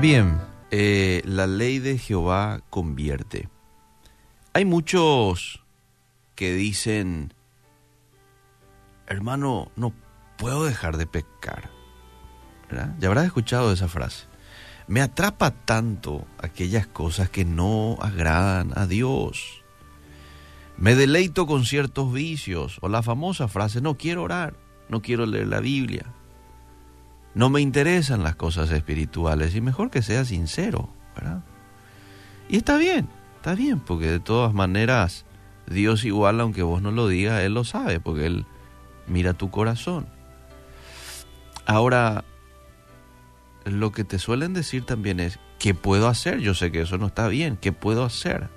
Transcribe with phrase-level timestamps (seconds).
[0.00, 3.50] Bien, eh, la ley de Jehová convierte.
[4.54, 5.62] Hay muchos
[6.34, 7.34] que dicen,
[9.06, 9.92] hermano, no
[10.38, 11.68] puedo dejar de pecar.
[12.98, 14.24] Ya habrás escuchado esa frase.
[14.86, 19.62] Me atrapa tanto aquellas cosas que no agradan a Dios.
[20.78, 22.78] Me deleito con ciertos vicios.
[22.80, 24.54] O la famosa frase, no quiero orar,
[24.88, 26.06] no quiero leer la Biblia.
[27.34, 29.54] No me interesan las cosas espirituales.
[29.54, 31.42] Y mejor que sea sincero, ¿verdad?
[32.48, 35.24] Y está bien, está bien, porque de todas maneras
[35.66, 38.46] Dios igual, aunque vos no lo digas, Él lo sabe, porque Él
[39.06, 40.08] mira tu corazón.
[41.66, 42.24] Ahora,
[43.64, 46.40] lo que te suelen decir también es, ¿qué puedo hacer?
[46.40, 48.48] Yo sé que eso no está bien, ¿qué puedo hacer?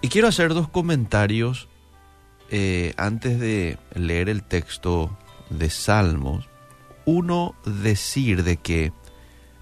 [0.00, 1.68] Y quiero hacer dos comentarios
[2.50, 5.16] eh, antes de leer el texto
[5.58, 6.48] de Salmos.
[7.04, 8.92] Uno, decir de que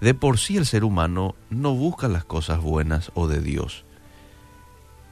[0.01, 3.85] de por sí el ser humano no busca las cosas buenas o de Dios.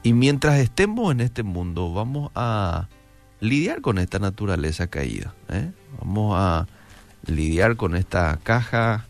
[0.03, 2.87] Y mientras estemos en este mundo vamos a
[3.39, 5.33] lidiar con esta naturaleza caída.
[5.49, 5.71] ¿eh?
[5.99, 6.67] Vamos a
[7.25, 9.05] lidiar con esta caja,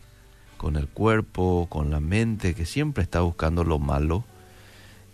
[0.56, 4.24] con el cuerpo, con la mente que siempre está buscando lo malo,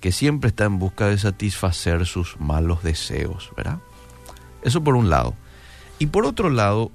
[0.00, 3.78] que siempre está en busca de satisfacer sus malos deseos, ¿verdad?
[4.62, 5.34] Eso por un lado.
[5.98, 6.92] Y por otro lado,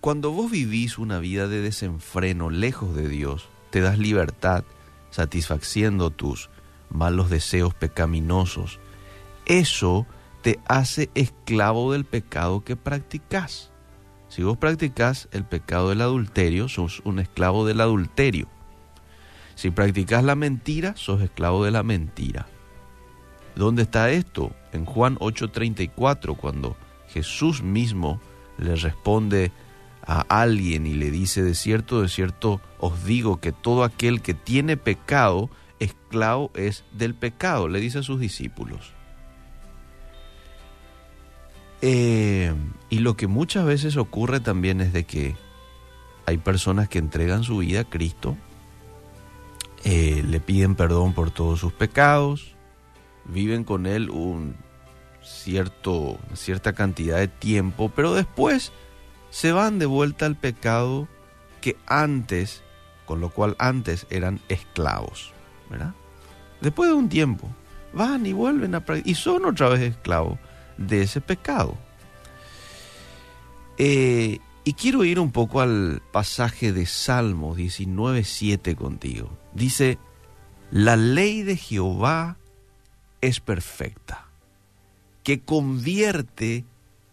[0.00, 4.64] cuando vos vivís una vida de desenfreno lejos de Dios, te das libertad
[5.10, 6.50] satisfaciendo tus
[6.90, 8.78] malos deseos pecaminosos,
[9.46, 10.06] eso
[10.42, 13.70] te hace esclavo del pecado que practicas.
[14.28, 18.46] Si vos practicas el pecado del adulterio, sos un esclavo del adulterio.
[19.54, 22.46] Si practicas la mentira, sos esclavo de la mentira.
[23.56, 24.52] ¿Dónde está esto?
[24.72, 26.76] En Juan 8:34, cuando
[27.08, 28.20] Jesús mismo
[28.58, 29.52] le responde
[30.02, 34.34] a alguien y le dice, de cierto, de cierto, os digo que todo aquel que
[34.34, 38.92] tiene pecado, esclavo es del pecado, le dice a sus discípulos.
[41.82, 42.54] Eh,
[42.90, 45.36] y lo que muchas veces ocurre también es de que
[46.26, 48.36] hay personas que entregan su vida a Cristo,
[49.84, 52.54] eh, le piden perdón por todos sus pecados,
[53.26, 54.56] viven con Él un
[55.28, 58.72] cierto, cierta cantidad de tiempo, pero después
[59.30, 61.08] se van de vuelta al pecado
[61.60, 62.62] que antes,
[63.06, 65.32] con lo cual antes eran esclavos,
[65.70, 65.94] ¿verdad?
[66.60, 67.48] Después de un tiempo,
[67.92, 70.38] van y vuelven a y son otra vez esclavos
[70.76, 71.76] de ese pecado.
[73.76, 79.30] Eh, y quiero ir un poco al pasaje de Salmo 19.7 contigo.
[79.54, 79.98] Dice,
[80.70, 82.36] la ley de Jehová
[83.20, 84.27] es perfecta,
[85.28, 86.64] que convierte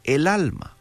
[0.06, 0.78] el alma.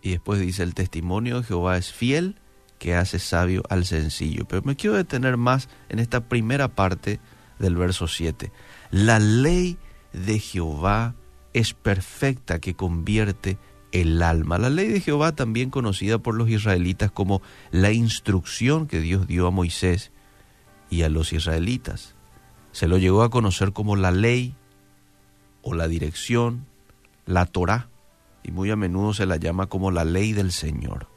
[0.00, 2.36] Y después dice, el testimonio de Jehová es fiel,
[2.78, 4.46] que hace sabio al sencillo.
[4.48, 7.20] Pero me quiero detener más en esta primera parte
[7.58, 8.50] del verso 7.
[8.90, 9.76] La ley
[10.14, 11.14] de Jehová
[11.52, 13.58] es perfecta que convierte
[13.92, 14.56] el alma.
[14.56, 19.48] La ley de Jehová, también conocida por los israelitas como la instrucción que Dios dio
[19.48, 20.12] a Moisés
[20.88, 22.14] y a los israelitas.
[22.72, 24.54] Se lo llegó a conocer como la ley
[25.62, 26.66] o la dirección,
[27.26, 27.88] la Torá,
[28.42, 31.08] y muy a menudo se la llama como la ley del Señor.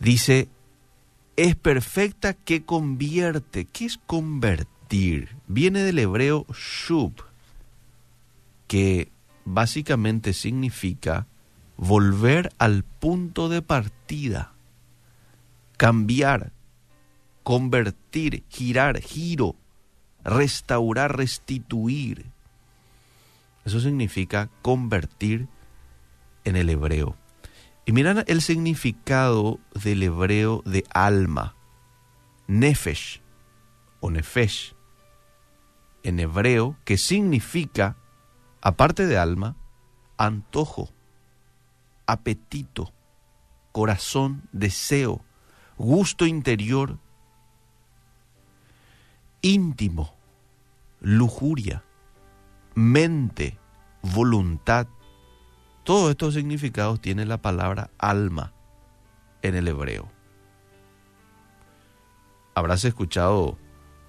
[0.00, 0.48] Dice,
[1.36, 3.64] es perfecta que convierte.
[3.64, 4.74] ¿Qué es convertir?
[5.46, 7.12] viene del hebreo shub,
[8.66, 9.10] que
[9.44, 11.26] básicamente significa
[11.76, 14.52] volver al punto de partida,
[15.76, 16.52] cambiar,
[17.42, 19.56] convertir, girar, giro,
[20.24, 22.26] restaurar, restituir.
[23.64, 25.48] Eso significa convertir
[26.44, 27.16] en el hebreo.
[27.86, 31.54] Y miran el significado del hebreo de alma,
[32.46, 33.20] nefesh
[34.00, 34.74] o nefesh
[36.04, 37.96] en hebreo que significa,
[38.60, 39.56] aparte de alma,
[40.16, 40.90] antojo,
[42.06, 42.92] apetito,
[43.72, 45.24] corazón, deseo,
[45.76, 46.98] gusto interior,
[49.44, 50.14] íntimo,
[51.00, 51.84] lujuria,
[52.74, 53.58] mente,
[54.00, 54.86] voluntad.
[55.84, 58.54] Todos estos significados tiene la palabra alma
[59.42, 60.10] en el hebreo.
[62.54, 63.58] Habrás escuchado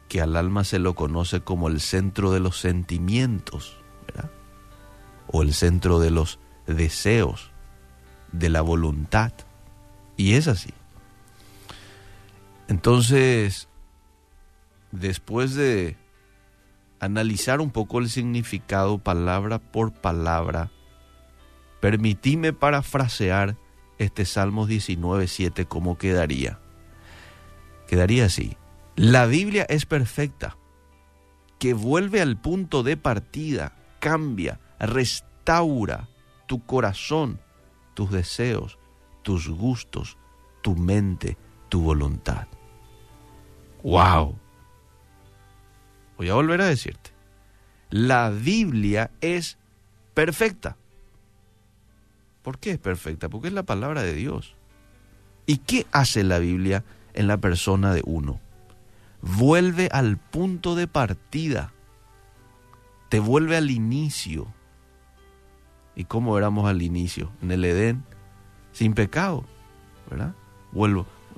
[0.08, 3.76] que al alma se lo conoce como el centro de los sentimientos,
[4.08, 4.32] ¿verdad?
[5.28, 7.52] o el centro de los deseos,
[8.32, 9.34] de la voluntad.
[10.16, 10.74] Y es así.
[12.70, 13.68] Entonces,
[15.00, 15.98] después de
[17.00, 20.72] analizar un poco el significado palabra por palabra,
[21.80, 23.58] permitíme parafrasear
[23.98, 26.60] este Salmos 19, 7, ¿cómo quedaría?
[27.88, 28.58] Quedaría así.
[28.96, 30.58] La Biblia es perfecta,
[31.60, 36.10] que vuelve al punto de partida, cambia, restaura
[36.48, 37.40] tu corazón,
[37.94, 38.80] tus deseos,
[39.22, 40.18] tus gustos,
[40.62, 41.38] tu mente,
[41.70, 42.48] tu voluntad.
[43.84, 44.40] ¡Wow!
[46.18, 47.12] Voy a volver a decirte.
[47.90, 49.58] La Biblia es
[50.14, 50.78] perfecta.
[52.42, 53.30] ¿Por qué es perfecta?
[53.30, 54.56] Porque es la palabra de Dios.
[55.46, 56.84] ¿Y qué hace la Biblia
[57.14, 58.40] en la persona de uno?
[59.22, 61.74] Vuelve al punto de partida.
[63.10, 64.48] Te vuelve al inicio.
[65.96, 67.32] ¿Y cómo éramos al inicio?
[67.42, 68.04] En el Edén,
[68.74, 69.46] sin pecado,
[70.10, 70.36] ¿verdad?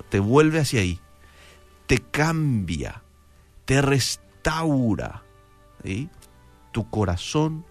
[0.10, 1.00] Te vuelve hacia ahí.
[1.86, 3.04] Te cambia,
[3.66, 4.27] te restaura.
[5.84, 6.10] ¿Sí?
[6.72, 7.66] tu corazón,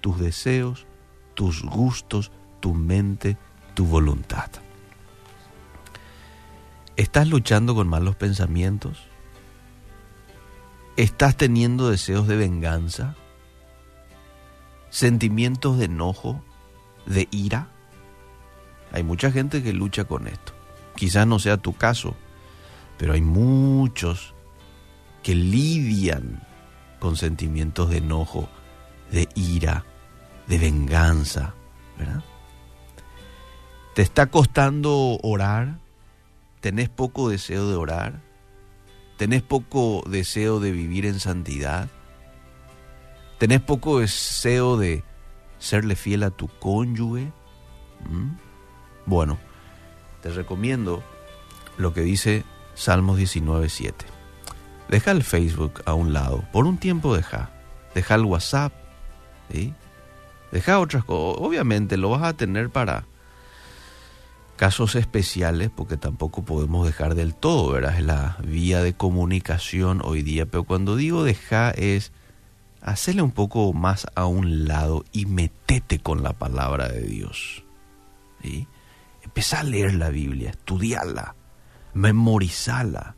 [0.00, 0.86] tus deseos,
[1.34, 2.30] tus gustos,
[2.60, 3.36] tu mente,
[3.74, 4.50] tu voluntad.
[6.96, 8.98] ¿Estás luchando con malos pensamientos?
[10.96, 13.16] ¿Estás teniendo deseos de venganza?
[14.90, 16.44] ¿Sentimientos de enojo?
[17.06, 17.68] ¿De ira?
[18.92, 20.52] Hay mucha gente que lucha con esto.
[20.96, 22.16] Quizás no sea tu caso,
[22.98, 24.34] pero hay muchos
[25.22, 26.46] que lidian
[26.98, 28.48] con sentimientos de enojo,
[29.10, 29.84] de ira,
[30.46, 31.54] de venganza,
[31.98, 32.22] ¿verdad?
[33.94, 35.78] ¿Te está costando orar?
[36.60, 38.20] ¿Tenés poco deseo de orar?
[39.16, 41.88] ¿Tenés poco deseo de vivir en santidad?
[43.38, 45.02] ¿Tenés poco deseo de
[45.58, 47.32] serle fiel a tu cónyuge?
[48.08, 48.36] ¿Mm?
[49.06, 49.38] Bueno,
[50.22, 51.02] te recomiendo
[51.78, 52.44] lo que dice
[52.74, 54.19] Salmos 19.7.
[54.90, 57.50] Deja el Facebook a un lado, por un tiempo deja.
[57.94, 58.72] Deja el WhatsApp,
[59.48, 59.72] ¿sí?
[60.50, 61.40] Deja otras cosas.
[61.40, 63.04] Obviamente lo vas a tener para
[64.56, 67.98] casos especiales, porque tampoco podemos dejar del todo, ¿verdad?
[67.98, 70.44] Es la vía de comunicación hoy día.
[70.46, 72.10] Pero cuando digo deja es
[72.82, 77.62] hacerle un poco más a un lado y metete con la palabra de Dios.
[78.42, 78.66] ¿sí?
[79.22, 81.36] Empezá a leer la Biblia, estudiarla,
[81.94, 83.14] memorizarla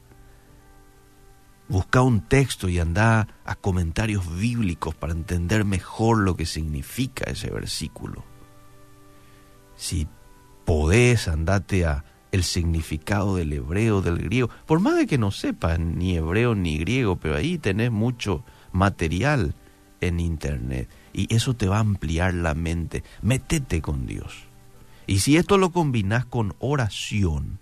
[1.69, 7.51] Busca un texto y anda a comentarios bíblicos para entender mejor lo que significa ese
[7.51, 8.25] versículo.
[9.77, 10.07] Si
[10.65, 15.79] podés, andate a el significado del hebreo, del griego, por más de que no sepas
[15.79, 19.55] ni hebreo ni griego, pero ahí tenés mucho material
[20.01, 23.05] en internet y eso te va a ampliar la mente.
[23.21, 24.45] Métete con Dios.
[25.07, 27.59] Y si esto lo combinas con oración,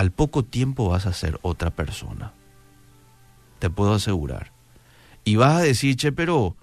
[0.00, 2.32] al poco tiempo vas a ser otra persona.
[3.58, 4.50] Te puedo asegurar.
[5.24, 6.56] Y vas a decir, che, pero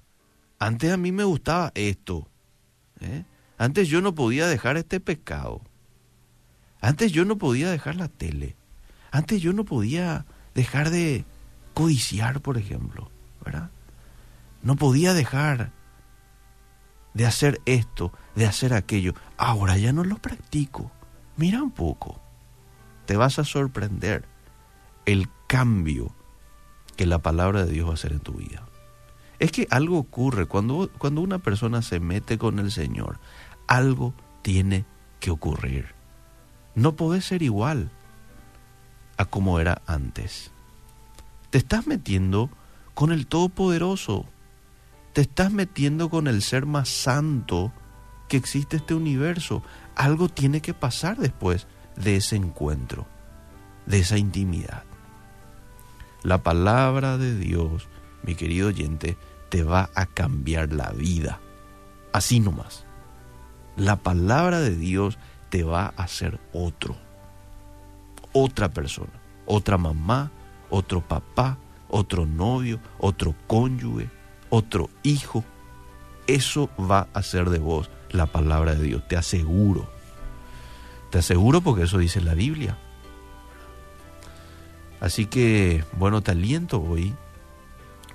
[0.57, 2.27] antes a mí me gustaba esto.
[2.99, 3.25] ¿eh?
[3.59, 5.61] Antes yo no podía dejar este pecado.
[6.81, 8.55] Antes yo no podía dejar la tele.
[9.11, 10.25] Antes yo no podía
[10.55, 11.23] dejar de
[11.75, 13.11] codiciar, por ejemplo.
[14.63, 15.71] No podía dejar
[17.13, 19.13] de hacer esto, de hacer aquello.
[19.37, 20.91] Ahora ya no lo practico.
[21.35, 22.19] Mira un poco
[23.07, 24.25] te vas a sorprender
[25.06, 26.13] el cambio
[26.98, 28.68] que la palabra de Dios va a hacer en tu vida.
[29.39, 33.19] Es que algo ocurre cuando, cuando una persona se mete con el Señor,
[33.65, 34.85] algo tiene
[35.21, 35.95] que ocurrir.
[36.76, 37.92] No podés ser igual
[39.16, 40.52] a como era antes.
[41.49, 42.49] Te estás metiendo
[42.94, 44.26] con el Todopoderoso.
[45.14, 47.71] Te estás metiendo con el ser más santo
[48.28, 49.64] que existe este universo.
[49.95, 53.06] Algo tiene que pasar después de ese encuentro,
[53.85, 54.83] de esa intimidad.
[56.23, 57.87] La palabra de Dios,
[58.23, 59.18] mi querido oyente,
[59.49, 61.39] te va a cambiar la vida.
[62.13, 62.85] Así nomás.
[63.75, 65.18] La palabra de Dios
[65.49, 66.95] te va a hacer otro.
[68.33, 69.13] Otra persona.
[69.45, 70.31] Otra mamá,
[70.69, 74.09] otro papá, otro novio, otro cónyuge,
[74.49, 75.44] otro hijo.
[76.27, 79.96] Eso va a ser de vos la palabra de Dios, te aseguro.
[81.09, 82.78] Te aseguro porque eso dice la Biblia.
[84.99, 87.14] Así que, bueno, te aliento hoy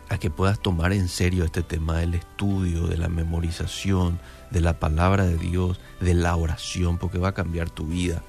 [0.08, 4.18] a que puedas tomar en serio este tema del estudio, de la memorización,
[4.50, 8.22] de la palabra de Dios, de la oración, porque va a cambiar tu vida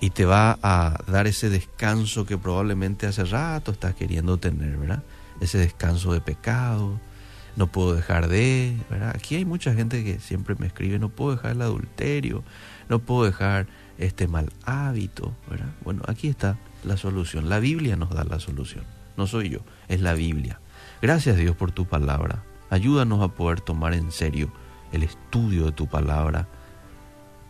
[0.00, 5.02] y te va a dar ese descanso que probablemente hace rato estás queriendo tener, ¿verdad?
[5.40, 7.00] Ese descanso de pecado,
[7.56, 9.12] no puedo dejar de, ¿verdad?
[9.14, 12.44] Aquí hay mucha gente que siempre me escribe, no puedo dejar el adulterio,
[12.88, 13.66] no puedo dejar
[13.98, 15.72] este mal hábito, ¿verdad?
[15.82, 17.48] Bueno, aquí está la solución.
[17.48, 18.84] La Biblia nos da la solución.
[19.16, 20.60] No soy yo, es la Biblia.
[21.02, 22.42] Gracias Dios por tu palabra.
[22.70, 24.50] Ayúdanos a poder tomar en serio
[24.92, 26.48] el estudio de tu palabra,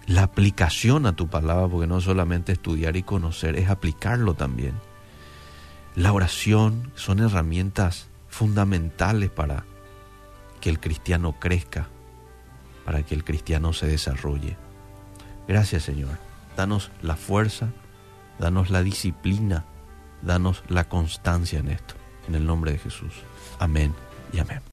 [0.06, 4.74] la aplicación a tu palabra, porque no solamente estudiar y conocer, es aplicarlo también.
[5.94, 9.64] La oración son herramientas fundamentales para
[10.60, 11.88] que el cristiano crezca,
[12.84, 14.56] para que el cristiano se desarrolle.
[15.48, 16.25] Gracias Señor.
[16.56, 17.68] Danos la fuerza,
[18.38, 19.64] danos la disciplina,
[20.22, 21.94] danos la constancia en esto.
[22.28, 23.12] En el nombre de Jesús.
[23.60, 23.94] Amén
[24.32, 24.60] y amén.